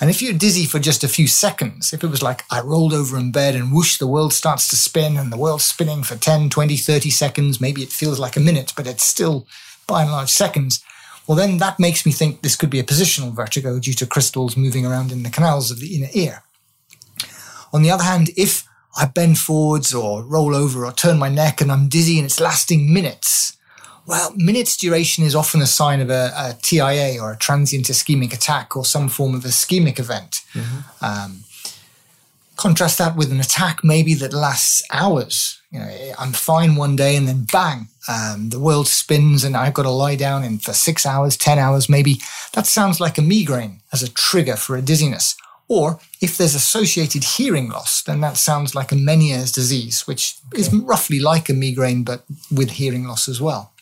And 0.00 0.08
if 0.08 0.22
you're 0.22 0.34
dizzy 0.34 0.66
for 0.66 0.78
just 0.78 1.02
a 1.02 1.08
few 1.08 1.26
seconds, 1.26 1.92
if 1.92 2.04
it 2.04 2.10
was 2.10 2.22
like 2.22 2.44
I 2.48 2.60
rolled 2.60 2.94
over 2.94 3.18
in 3.18 3.32
bed 3.32 3.56
and 3.56 3.72
whoosh, 3.72 3.98
the 3.98 4.06
world 4.06 4.32
starts 4.32 4.68
to 4.68 4.76
spin 4.76 5.16
and 5.16 5.32
the 5.32 5.36
world's 5.36 5.64
spinning 5.64 6.04
for 6.04 6.14
10, 6.14 6.50
20, 6.50 6.76
30 6.76 7.10
seconds, 7.10 7.60
maybe 7.60 7.82
it 7.82 7.90
feels 7.90 8.20
like 8.20 8.36
a 8.36 8.40
minute, 8.40 8.72
but 8.76 8.86
it's 8.86 9.02
still 9.02 9.48
by 9.88 10.02
and 10.02 10.12
large 10.12 10.30
seconds. 10.30 10.84
Well, 11.26 11.34
then 11.34 11.58
that 11.58 11.80
makes 11.80 12.06
me 12.06 12.12
think 12.12 12.42
this 12.42 12.54
could 12.54 12.70
be 12.70 12.78
a 12.78 12.84
positional 12.84 13.32
vertigo 13.32 13.80
due 13.80 13.94
to 13.94 14.06
crystals 14.06 14.56
moving 14.56 14.86
around 14.86 15.10
in 15.10 15.24
the 15.24 15.30
canals 15.30 15.72
of 15.72 15.80
the 15.80 15.96
inner 15.96 16.10
ear. 16.12 16.44
On 17.72 17.82
the 17.82 17.90
other 17.90 18.04
hand, 18.04 18.30
if 18.36 18.66
I 18.96 19.06
bend 19.06 19.38
forwards 19.38 19.94
or 19.94 20.22
roll 20.22 20.54
over 20.54 20.84
or 20.84 20.92
turn 20.92 21.18
my 21.18 21.28
neck 21.28 21.60
and 21.60 21.70
I'm 21.70 21.88
dizzy 21.88 22.18
and 22.18 22.26
it's 22.26 22.40
lasting 22.40 22.92
minutes, 22.92 23.56
well, 24.06 24.32
minutes 24.36 24.76
duration 24.76 25.24
is 25.24 25.34
often 25.34 25.60
a 25.60 25.66
sign 25.66 26.00
of 26.00 26.08
a, 26.08 26.32
a 26.34 26.56
TIA 26.62 27.20
or 27.20 27.32
a 27.32 27.36
transient 27.36 27.86
ischemic 27.86 28.32
attack 28.32 28.74
or 28.74 28.84
some 28.84 29.08
form 29.08 29.34
of 29.34 29.42
ischemic 29.42 29.98
event. 29.98 30.40
Um, 31.02 31.44
Contrast 32.56 32.98
that 32.98 33.14
with 33.14 33.30
an 33.30 33.38
attack 33.38 33.84
maybe 33.84 34.14
that 34.14 34.32
lasts 34.32 34.82
hours. 34.90 35.62
You 35.70 35.78
know, 35.78 36.12
I'm 36.18 36.32
fine 36.32 36.74
one 36.74 36.96
day 36.96 37.14
and 37.14 37.28
then 37.28 37.46
bang, 37.52 37.86
um, 38.08 38.48
the 38.48 38.58
world 38.58 38.88
spins 38.88 39.44
and 39.44 39.56
I've 39.56 39.74
got 39.74 39.84
to 39.84 39.90
lie 39.90 40.16
down 40.16 40.42
in 40.42 40.58
for 40.58 40.72
six 40.72 41.06
hours, 41.06 41.36
10 41.36 41.56
hours 41.56 41.88
maybe. 41.88 42.20
That 42.54 42.66
sounds 42.66 42.98
like 42.98 43.16
a 43.16 43.22
migraine 43.22 43.80
as 43.92 44.02
a 44.02 44.10
trigger 44.10 44.56
for 44.56 44.76
a 44.76 44.82
dizziness. 44.82 45.36
Or 45.68 46.00
if 46.20 46.38
there's 46.38 46.54
associated 46.54 47.24
hearing 47.24 47.68
loss, 47.68 48.02
then 48.02 48.20
that 48.22 48.38
sounds 48.38 48.74
like 48.74 48.90
a 48.90 48.94
Meniere's 48.94 49.52
disease, 49.52 50.06
which 50.06 50.36
okay. 50.48 50.60
is 50.60 50.72
roughly 50.72 51.20
like 51.20 51.48
a 51.48 51.54
migraine, 51.54 52.04
but 52.04 52.24
with 52.50 52.70
hearing 52.70 53.06
loss 53.06 53.28
as 53.28 53.40
well. 53.40 53.72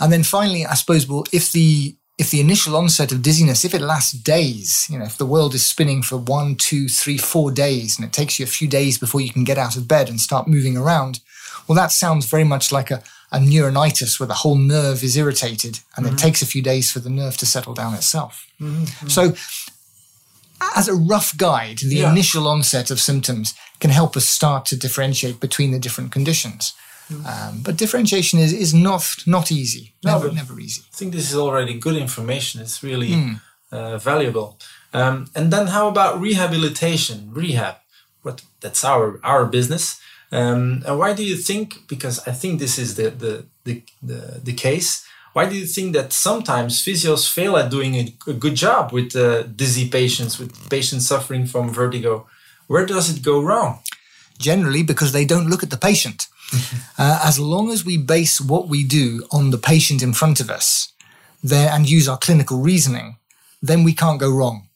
And 0.00 0.12
then 0.12 0.24
finally, 0.24 0.66
I 0.66 0.74
suppose, 0.74 1.06
well, 1.08 1.24
if 1.32 1.52
the 1.52 1.94
if 2.18 2.32
the 2.32 2.40
initial 2.40 2.76
onset 2.76 3.12
of 3.12 3.22
dizziness, 3.22 3.64
if 3.64 3.72
it 3.72 3.80
lasts 3.80 4.10
days, 4.12 4.88
you 4.90 4.98
know, 4.98 5.04
if 5.04 5.16
the 5.16 5.26
world 5.26 5.54
is 5.54 5.64
spinning 5.64 6.02
for 6.02 6.16
one, 6.16 6.56
two, 6.56 6.88
three, 6.88 7.16
four 7.16 7.52
days, 7.52 7.96
and 7.96 8.04
it 8.04 8.12
takes 8.12 8.40
you 8.40 8.44
a 8.44 8.48
few 8.48 8.66
days 8.66 8.98
before 8.98 9.20
you 9.20 9.30
can 9.30 9.44
get 9.44 9.56
out 9.56 9.76
of 9.76 9.86
bed 9.86 10.08
and 10.08 10.20
start 10.20 10.48
moving 10.48 10.76
around, 10.76 11.20
well, 11.68 11.76
that 11.76 11.92
sounds 11.92 12.26
very 12.26 12.42
much 12.42 12.72
like 12.72 12.90
a, 12.90 13.04
a 13.30 13.38
neuronitis 13.38 14.18
where 14.18 14.26
the 14.26 14.34
whole 14.34 14.56
nerve 14.56 15.04
is 15.04 15.16
irritated 15.16 15.78
and 15.96 16.06
mm-hmm. 16.06 16.16
it 16.16 16.18
takes 16.18 16.42
a 16.42 16.46
few 16.46 16.60
days 16.60 16.90
for 16.90 16.98
the 16.98 17.10
nerve 17.10 17.36
to 17.36 17.46
settle 17.46 17.74
down 17.74 17.94
itself. 17.94 18.50
Mm-hmm. 18.60 19.06
So, 19.06 19.34
as 20.60 20.88
a 20.88 20.94
rough 20.94 21.36
guide, 21.36 21.78
the 21.78 21.96
yeah. 21.96 22.10
initial 22.10 22.46
onset 22.46 22.90
of 22.90 23.00
symptoms 23.00 23.54
can 23.80 23.90
help 23.90 24.16
us 24.16 24.24
start 24.26 24.66
to 24.66 24.76
differentiate 24.76 25.40
between 25.40 25.70
the 25.70 25.78
different 25.78 26.12
conditions. 26.12 26.74
Um, 27.10 27.62
but 27.62 27.76
differentiation 27.76 28.38
is, 28.38 28.52
is 28.52 28.74
not 28.74 29.24
not 29.26 29.50
easy. 29.50 29.94
Never, 30.04 30.28
no, 30.28 30.34
never 30.34 30.60
easy. 30.60 30.82
I 30.92 30.96
think 30.96 31.12
this 31.12 31.30
is 31.30 31.36
already 31.38 31.78
good 31.78 31.96
information. 31.96 32.60
It's 32.60 32.82
really 32.82 33.08
mm. 33.08 33.40
uh, 33.72 33.96
valuable. 33.98 34.58
Um, 34.92 35.30
and 35.34 35.50
then 35.50 35.68
how 35.68 35.88
about 35.88 36.20
rehabilitation, 36.20 37.30
rehab? 37.32 37.76
What 38.22 38.42
that's 38.60 38.84
our 38.84 39.20
our 39.24 39.46
business. 39.46 39.98
Um, 40.30 40.82
and 40.86 40.98
why 40.98 41.14
do 41.14 41.24
you 41.24 41.36
think? 41.36 41.88
Because 41.88 42.20
I 42.28 42.32
think 42.32 42.58
this 42.58 42.78
is 42.78 42.94
the 42.94 43.10
the 43.10 43.46
the, 43.64 43.82
the, 44.02 44.40
the 44.44 44.52
case. 44.52 45.07
Why 45.32 45.48
do 45.48 45.56
you 45.56 45.66
think 45.66 45.92
that 45.94 46.12
sometimes 46.12 46.82
physios 46.82 47.30
fail 47.30 47.56
at 47.56 47.70
doing 47.70 47.94
a, 47.94 48.14
a 48.26 48.32
good 48.32 48.54
job 48.54 48.92
with 48.92 49.14
uh, 49.14 49.42
dizzy 49.42 49.88
patients, 49.88 50.38
with 50.38 50.70
patients 50.70 51.06
suffering 51.06 51.46
from 51.46 51.70
vertigo? 51.70 52.26
Where 52.66 52.86
does 52.86 53.10
it 53.14 53.22
go 53.22 53.40
wrong? 53.40 53.80
Generally, 54.38 54.84
because 54.84 55.12
they 55.12 55.24
don't 55.24 55.48
look 55.48 55.62
at 55.62 55.70
the 55.70 55.76
patient. 55.76 56.26
uh, 56.98 57.20
as 57.24 57.38
long 57.38 57.70
as 57.70 57.84
we 57.84 57.96
base 57.98 58.40
what 58.40 58.68
we 58.68 58.84
do 58.84 59.26
on 59.30 59.50
the 59.50 59.58
patient 59.58 60.02
in 60.02 60.12
front 60.12 60.40
of 60.40 60.50
us 60.50 60.92
there 61.42 61.70
and 61.70 61.88
use 61.88 62.08
our 62.08 62.18
clinical 62.18 62.58
reasoning, 62.58 63.16
then 63.62 63.84
we 63.84 63.92
can't 63.92 64.20
go 64.20 64.30
wrong. 64.30 64.68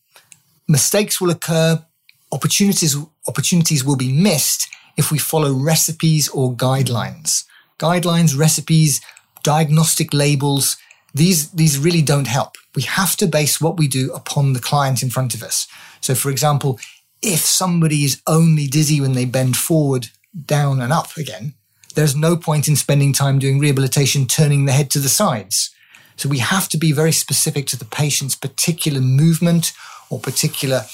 Mistakes 0.69 1.21
will 1.21 1.31
occur, 1.31 1.85
opportunities, 2.31 2.97
opportunities 3.27 3.85
will 3.85 3.97
be 3.97 4.13
missed 4.13 4.69
if 4.97 5.11
we 5.11 5.19
follow 5.19 5.53
recipes 5.53 6.29
or 6.29 6.53
guidelines. 6.55 7.45
Guidelines, 7.79 8.39
recipes, 8.39 9.01
diagnostic 9.43 10.13
labels, 10.13 10.77
these, 11.15 11.51
these 11.53 11.79
really 11.79 12.03
don't 12.03 12.27
help. 12.27 12.57
We 12.75 12.83
have 12.83 13.17
to 13.17 13.27
base 13.27 13.61
what 13.61 13.77
we 13.77 13.89
do 13.89 14.13
upon 14.13 14.53
the 14.53 14.61
client 14.61 15.03
in 15.03 15.11
front 15.11 15.35
of 15.35 15.43
us. 15.43 15.67
So, 16.01 16.15
for 16.15 16.31
example, 16.31 16.79
if 17.21 17.41
somebody 17.41 18.05
is 18.05 18.21
only 18.27 18.67
dizzy 18.67 19.01
when 19.01 19.13
they 19.13 19.25
bend 19.25 19.57
forward, 19.57 20.09
down, 20.47 20.81
and 20.81 20.93
up 20.93 21.17
again, 21.17 21.55
there's 21.95 22.17
no 22.17 22.37
point 22.37 22.69
in 22.69 22.77
spending 22.77 23.13
time 23.13 23.39
doing 23.39 23.59
rehabilitation 23.59 24.27
turning 24.27 24.65
the 24.65 24.73
head 24.73 24.91
to 24.91 24.99
the 24.99 25.09
sides. 25.09 25.71
So 26.17 26.29
we 26.29 26.39
have 26.39 26.69
to 26.71 26.79
be 26.79 26.93
very 26.93 27.13
specific 27.13 27.67
to 27.69 27.77
the 27.79 27.85
patient's 27.85 28.35
particular 28.35 29.01
movement 29.01 29.73
or 30.11 30.19
particular 30.19 30.85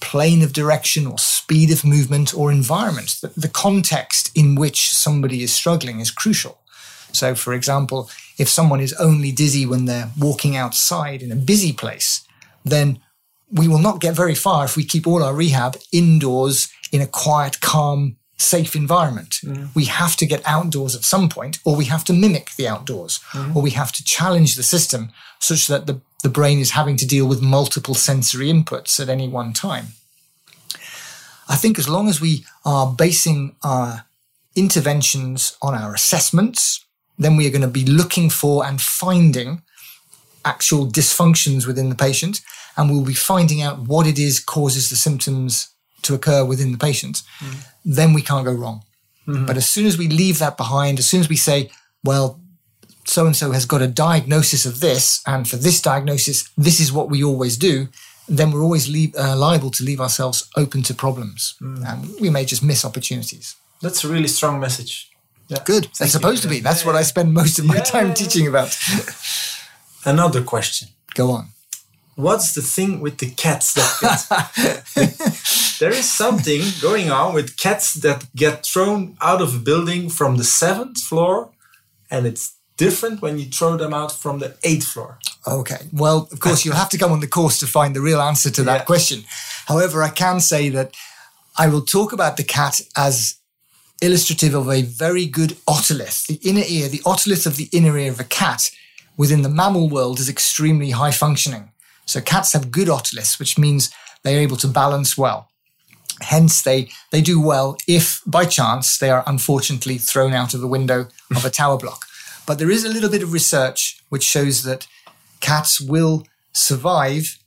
plane 0.00 0.42
of 0.42 0.52
direction 0.52 1.06
or 1.06 1.18
speed 1.18 1.70
of 1.72 1.84
movement 1.84 2.34
or 2.34 2.52
environment. 2.52 3.16
The, 3.20 3.32
the 3.36 3.48
context 3.48 4.30
in 4.36 4.54
which 4.54 4.90
somebody 4.92 5.42
is 5.42 5.54
struggling 5.54 6.00
is 6.00 6.10
crucial. 6.10 6.58
So, 7.16 7.34
for 7.34 7.52
example, 7.52 8.10
if 8.38 8.48
someone 8.48 8.80
is 8.80 8.92
only 8.94 9.32
dizzy 9.32 9.66
when 9.66 9.86
they're 9.86 10.10
walking 10.18 10.56
outside 10.56 11.22
in 11.22 11.32
a 11.32 11.36
busy 11.36 11.72
place, 11.72 12.26
then 12.64 13.00
we 13.50 13.68
will 13.68 13.78
not 13.78 14.00
get 14.00 14.14
very 14.14 14.34
far 14.34 14.64
if 14.64 14.76
we 14.76 14.84
keep 14.84 15.06
all 15.06 15.22
our 15.22 15.34
rehab 15.34 15.76
indoors 15.92 16.68
in 16.92 17.00
a 17.00 17.06
quiet, 17.06 17.60
calm 17.60 18.16
safe 18.38 18.76
environment. 18.76 19.36
Mm. 19.42 19.74
We 19.74 19.86
have 19.86 20.16
to 20.16 20.26
get 20.26 20.42
outdoors 20.44 20.94
at 20.94 21.04
some 21.04 21.28
point, 21.28 21.58
or 21.64 21.74
we 21.74 21.86
have 21.86 22.04
to 22.04 22.12
mimic 22.12 22.50
the 22.56 22.68
outdoors, 22.68 23.20
mm. 23.32 23.54
or 23.56 23.62
we 23.62 23.70
have 23.70 23.92
to 23.92 24.04
challenge 24.04 24.54
the 24.54 24.62
system 24.62 25.10
such 25.38 25.66
that 25.68 25.86
the, 25.86 26.00
the 26.22 26.28
brain 26.28 26.58
is 26.58 26.70
having 26.70 26.96
to 26.98 27.06
deal 27.06 27.26
with 27.26 27.40
multiple 27.40 27.94
sensory 27.94 28.48
inputs 28.48 29.00
at 29.00 29.08
any 29.08 29.28
one 29.28 29.52
time. 29.52 29.86
I 31.48 31.56
think 31.56 31.78
as 31.78 31.88
long 31.88 32.08
as 32.08 32.20
we 32.20 32.44
are 32.64 32.92
basing 32.92 33.56
our 33.62 34.04
interventions 34.54 35.56
on 35.62 35.74
our 35.74 35.94
assessments, 35.94 36.84
then 37.18 37.36
we 37.36 37.46
are 37.46 37.50
going 37.50 37.62
to 37.62 37.68
be 37.68 37.84
looking 37.84 38.30
for 38.30 38.64
and 38.64 38.80
finding 38.80 39.62
actual 40.44 40.86
dysfunctions 40.86 41.66
within 41.66 41.88
the 41.88 41.94
patient, 41.94 42.40
and 42.76 42.90
we'll 42.90 43.04
be 43.04 43.14
finding 43.14 43.62
out 43.62 43.80
what 43.80 44.06
it 44.06 44.18
is 44.18 44.38
causes 44.38 44.90
the 44.90 44.96
symptoms 44.96 45.70
to 46.02 46.14
occur 46.14 46.44
within 46.44 46.72
the 46.72 46.78
patient, 46.78 47.22
mm. 47.40 47.66
then 47.84 48.12
we 48.12 48.22
can't 48.22 48.44
go 48.44 48.52
wrong. 48.52 48.82
Mm-hmm. 49.26 49.46
But 49.46 49.56
as 49.56 49.68
soon 49.68 49.86
as 49.86 49.98
we 49.98 50.08
leave 50.08 50.38
that 50.38 50.56
behind, 50.56 50.98
as 50.98 51.08
soon 51.08 51.20
as 51.20 51.28
we 51.28 51.36
say, 51.36 51.70
well, 52.04 52.40
so 53.04 53.26
and 53.26 53.34
so 53.34 53.52
has 53.52 53.66
got 53.66 53.82
a 53.82 53.88
diagnosis 53.88 54.66
of 54.66 54.80
this, 54.80 55.22
and 55.26 55.48
for 55.48 55.56
this 55.56 55.80
diagnosis, 55.80 56.48
this 56.56 56.80
is 56.80 56.92
what 56.92 57.10
we 57.10 57.24
always 57.24 57.56
do, 57.56 57.88
then 58.28 58.50
we're 58.50 58.62
always 58.62 58.88
leave, 58.88 59.14
uh, 59.16 59.36
liable 59.36 59.70
to 59.70 59.84
leave 59.84 60.00
ourselves 60.00 60.48
open 60.56 60.82
to 60.82 60.94
problems. 60.94 61.54
Mm. 61.60 61.86
And 61.86 62.20
we 62.20 62.30
may 62.30 62.44
just 62.44 62.62
miss 62.62 62.84
opportunities. 62.84 63.56
That's 63.80 64.04
a 64.04 64.08
really 64.08 64.28
strong 64.28 64.60
message. 64.60 65.10
Yeah. 65.48 65.62
Good. 65.64 65.88
It's 66.00 66.12
supposed 66.12 66.42
to 66.42 66.48
be. 66.48 66.60
That's 66.60 66.82
yeah. 66.82 66.88
what 66.88 66.96
I 66.96 67.02
spend 67.02 67.32
most 67.32 67.58
of 67.58 67.66
my 67.66 67.76
yeah. 67.76 67.82
time 67.82 68.14
teaching 68.14 68.46
about. 68.46 68.76
Another 70.04 70.42
question. 70.42 70.88
Go 71.14 71.30
on. 71.30 71.48
What's 72.16 72.54
the 72.54 72.62
thing 72.62 73.00
with 73.00 73.18
the 73.18 73.30
cats 73.30 73.74
that 73.74 74.82
there 75.80 75.90
is 75.90 76.10
something 76.10 76.62
going 76.80 77.10
on 77.10 77.34
with 77.34 77.58
cats 77.58 77.92
that 77.94 78.26
get 78.34 78.64
thrown 78.64 79.18
out 79.20 79.42
of 79.42 79.54
a 79.54 79.58
building 79.58 80.08
from 80.08 80.36
the 80.36 80.44
seventh 80.44 81.02
floor, 81.02 81.50
and 82.10 82.26
it's 82.26 82.54
different 82.78 83.20
when 83.20 83.38
you 83.38 83.44
throw 83.44 83.76
them 83.76 83.92
out 83.92 84.12
from 84.12 84.38
the 84.38 84.56
eighth 84.62 84.86
floor. 84.86 85.18
Okay. 85.46 85.76
Well, 85.92 86.28
of 86.32 86.40
course, 86.40 86.64
you'll 86.64 86.74
have 86.74 86.88
to 86.90 86.98
come 86.98 87.12
on 87.12 87.20
the 87.20 87.28
course 87.28 87.58
to 87.60 87.66
find 87.66 87.94
the 87.94 88.00
real 88.00 88.20
answer 88.20 88.50
to 88.50 88.62
that 88.62 88.80
yeah. 88.80 88.84
question. 88.84 89.24
However, 89.66 90.02
I 90.02 90.08
can 90.08 90.40
say 90.40 90.70
that 90.70 90.94
I 91.58 91.68
will 91.68 91.82
talk 91.82 92.12
about 92.12 92.36
the 92.36 92.44
cat 92.44 92.80
as 92.96 93.36
illustrative 94.00 94.54
of 94.54 94.68
a 94.68 94.82
very 94.82 95.26
good 95.26 95.50
otolith. 95.66 96.26
The 96.26 96.40
inner 96.48 96.64
ear, 96.66 96.88
the 96.88 96.98
otolith 96.98 97.46
of 97.46 97.56
the 97.56 97.68
inner 97.72 97.96
ear 97.98 98.10
of 98.10 98.20
a 98.20 98.24
cat 98.24 98.70
within 99.16 99.42
the 99.42 99.48
mammal 99.48 99.88
world 99.88 100.18
is 100.18 100.28
extremely 100.28 100.90
high 100.90 101.10
functioning. 101.10 101.70
So 102.04 102.20
cats 102.20 102.52
have 102.52 102.70
good 102.70 102.88
otoliths, 102.88 103.38
which 103.38 103.58
means 103.58 103.90
they're 104.22 104.40
able 104.40 104.56
to 104.58 104.68
balance 104.68 105.16
well. 105.16 105.50
Hence, 106.20 106.62
they, 106.62 106.88
they 107.10 107.20
do 107.20 107.40
well 107.40 107.76
if 107.86 108.22
by 108.26 108.44
chance 108.44 108.98
they 108.98 109.10
are 109.10 109.24
unfortunately 109.26 109.98
thrown 109.98 110.32
out 110.32 110.54
of 110.54 110.60
the 110.60 110.66
window 110.66 111.08
of 111.34 111.44
a 111.44 111.50
tower 111.50 111.76
block. 111.76 112.06
But 112.46 112.58
there 112.58 112.70
is 112.70 112.84
a 112.84 112.88
little 112.88 113.10
bit 113.10 113.22
of 113.22 113.32
research 113.32 114.00
which 114.08 114.22
shows 114.22 114.62
that 114.62 114.86
cats 115.40 115.80
will 115.80 116.26
survive 116.52 117.38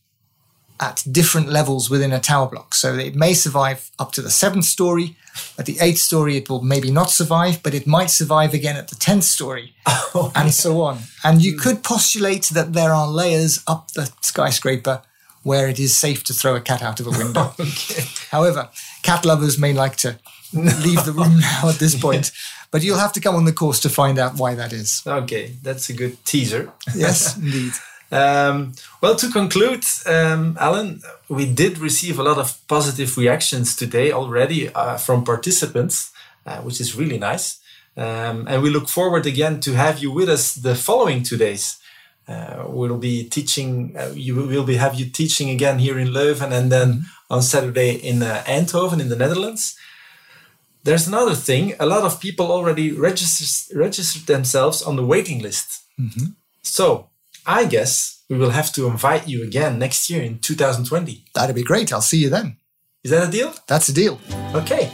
at 0.79 1.03
different 1.11 1.49
levels 1.49 1.89
within 1.89 2.11
a 2.11 2.19
tower 2.19 2.47
block. 2.47 2.73
So 2.73 2.95
it 2.95 3.15
may 3.15 3.33
survive 3.33 3.91
up 3.99 4.11
to 4.13 4.21
the 4.21 4.29
seventh 4.29 4.65
story. 4.65 5.15
At 5.57 5.65
the 5.65 5.77
eighth 5.79 5.99
story, 5.99 6.37
it 6.37 6.49
will 6.49 6.61
maybe 6.61 6.91
not 6.91 7.09
survive, 7.09 7.61
but 7.63 7.73
it 7.73 7.85
might 7.85 8.09
survive 8.09 8.53
again 8.53 8.77
at 8.77 8.87
the 8.87 8.95
tenth 8.95 9.23
story, 9.23 9.73
oh, 9.85 10.31
and 10.35 10.53
so 10.53 10.81
on. 10.81 10.99
And 11.23 11.41
you 11.41 11.53
hmm. 11.53 11.59
could 11.59 11.83
postulate 11.83 12.45
that 12.53 12.73
there 12.73 12.93
are 12.93 13.07
layers 13.07 13.63
up 13.67 13.91
the 13.91 14.11
skyscraper 14.21 15.01
where 15.43 15.69
it 15.69 15.79
is 15.79 15.95
safe 15.95 16.23
to 16.25 16.33
throw 16.33 16.55
a 16.55 16.61
cat 16.61 16.81
out 16.81 16.99
of 16.99 17.07
a 17.07 17.11
window. 17.11 17.53
okay. 17.59 18.03
However, 18.29 18.69
cat 19.03 19.25
lovers 19.25 19.57
may 19.57 19.73
like 19.73 19.95
to 19.97 20.19
leave 20.53 21.05
the 21.05 21.13
room 21.13 21.39
now 21.39 21.69
at 21.69 21.75
this 21.75 21.99
point. 21.99 22.31
But 22.71 22.83
you'll 22.83 22.99
have 22.99 23.13
to 23.13 23.19
come 23.19 23.35
on 23.35 23.45
the 23.45 23.53
course 23.53 23.79
to 23.81 23.89
find 23.89 24.19
out 24.19 24.37
why 24.37 24.53
that 24.55 24.73
is. 24.73 25.01
Okay, 25.05 25.55
that's 25.63 25.89
a 25.89 25.93
good 25.93 26.23
teaser. 26.23 26.71
Yes, 26.93 27.35
indeed. 27.35 27.73
Um, 28.11 28.73
well, 29.01 29.15
to 29.15 29.29
conclude, 29.29 29.83
um, 30.05 30.57
Alan, 30.59 31.01
we 31.27 31.45
did 31.45 31.77
receive 31.77 32.17
a 32.17 32.23
lot 32.23 32.37
of 32.37 32.59
positive 32.67 33.17
reactions 33.17 33.75
today 33.75 34.11
already 34.11 34.73
uh, 34.73 34.97
from 34.97 35.23
participants, 35.23 36.11
uh, 36.45 36.57
which 36.61 36.81
is 36.81 36.95
really 36.95 37.19
nice. 37.19 37.59
Um, 37.95 38.47
and 38.47 38.63
we 38.63 38.69
look 38.69 38.87
forward 38.87 39.25
again 39.25 39.59
to 39.61 39.73
have 39.73 39.99
you 39.99 40.11
with 40.11 40.29
us 40.29 40.55
the 40.55 40.75
following 40.75 41.21
two 41.23 41.37
days. 41.37 41.77
Uh, 42.27 42.63
we'll 42.67 42.97
be 42.97 43.27
teaching. 43.27 43.95
Uh, 43.97 44.11
you 44.13 44.35
will 44.35 44.63
be 44.63 44.75
have 44.75 44.95
you 44.95 45.09
teaching 45.09 45.49
again 45.49 45.79
here 45.79 45.97
in 45.97 46.09
Leuven, 46.09 46.51
and 46.51 46.71
then 46.71 46.93
mm-hmm. 46.93 47.33
on 47.33 47.41
Saturday 47.41 47.95
in 47.95 48.21
uh, 48.21 48.43
Eindhoven 48.45 49.01
in 49.01 49.09
the 49.09 49.15
Netherlands. 49.15 49.75
There's 50.83 51.07
another 51.07 51.35
thing. 51.35 51.73
A 51.79 51.85
lot 51.85 52.03
of 52.03 52.19
people 52.19 52.51
already 52.51 52.91
registered 52.91 53.75
registered 53.75 54.27
themselves 54.27 54.81
on 54.83 54.95
the 54.95 55.05
waiting 55.05 55.41
list. 55.41 55.83
Mm-hmm. 55.99 56.33
So 56.61 57.08
I 57.49 57.65
guess 57.65 58.23
we 58.29 58.37
will 58.37 58.51
have 58.51 58.71
to 58.73 58.85
invite 58.85 59.27
you 59.27 59.43
again 59.43 59.79
next 59.79 60.07
year 60.07 60.21
in 60.21 60.37
2020. 60.37 61.25
That'd 61.33 61.55
be 61.55 61.63
great. 61.63 61.91
I'll 61.91 61.99
see 61.99 62.19
you 62.19 62.29
then. 62.29 62.57
Is 63.03 63.09
that 63.09 63.27
a 63.27 63.31
deal? 63.31 63.55
That's 63.65 63.89
a 63.89 63.93
deal. 63.93 64.19
Okay. 64.53 64.91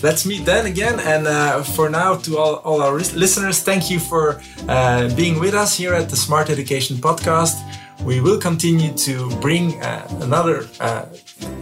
Let's 0.00 0.24
meet 0.24 0.44
then 0.44 0.66
again. 0.66 1.00
And 1.00 1.26
uh, 1.26 1.64
for 1.64 1.90
now, 1.90 2.14
to 2.14 2.38
all, 2.38 2.56
all 2.62 2.82
our 2.82 2.94
listeners, 2.94 3.60
thank 3.62 3.90
you 3.90 3.98
for 3.98 4.40
uh, 4.68 5.12
being 5.16 5.40
with 5.40 5.54
us 5.54 5.76
here 5.76 5.92
at 5.92 6.08
the 6.08 6.14
Smart 6.16 6.50
Education 6.50 6.98
Podcast. 6.98 7.56
We 8.04 8.20
will 8.20 8.38
continue 8.38 8.92
to 8.98 9.28
bring 9.40 9.82
uh, 9.82 10.06
another 10.20 10.68
uh, 10.78 11.06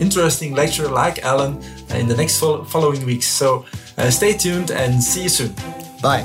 interesting 0.00 0.54
lecture 0.54 0.86
like 0.86 1.24
Alan 1.24 1.62
in 1.94 2.08
the 2.08 2.16
next 2.16 2.38
fo- 2.38 2.62
following 2.64 3.06
weeks. 3.06 3.26
So 3.26 3.64
uh, 3.96 4.10
stay 4.10 4.34
tuned 4.36 4.70
and 4.70 5.02
see 5.02 5.22
you 5.22 5.30
soon. 5.30 5.54
Bye. 6.02 6.24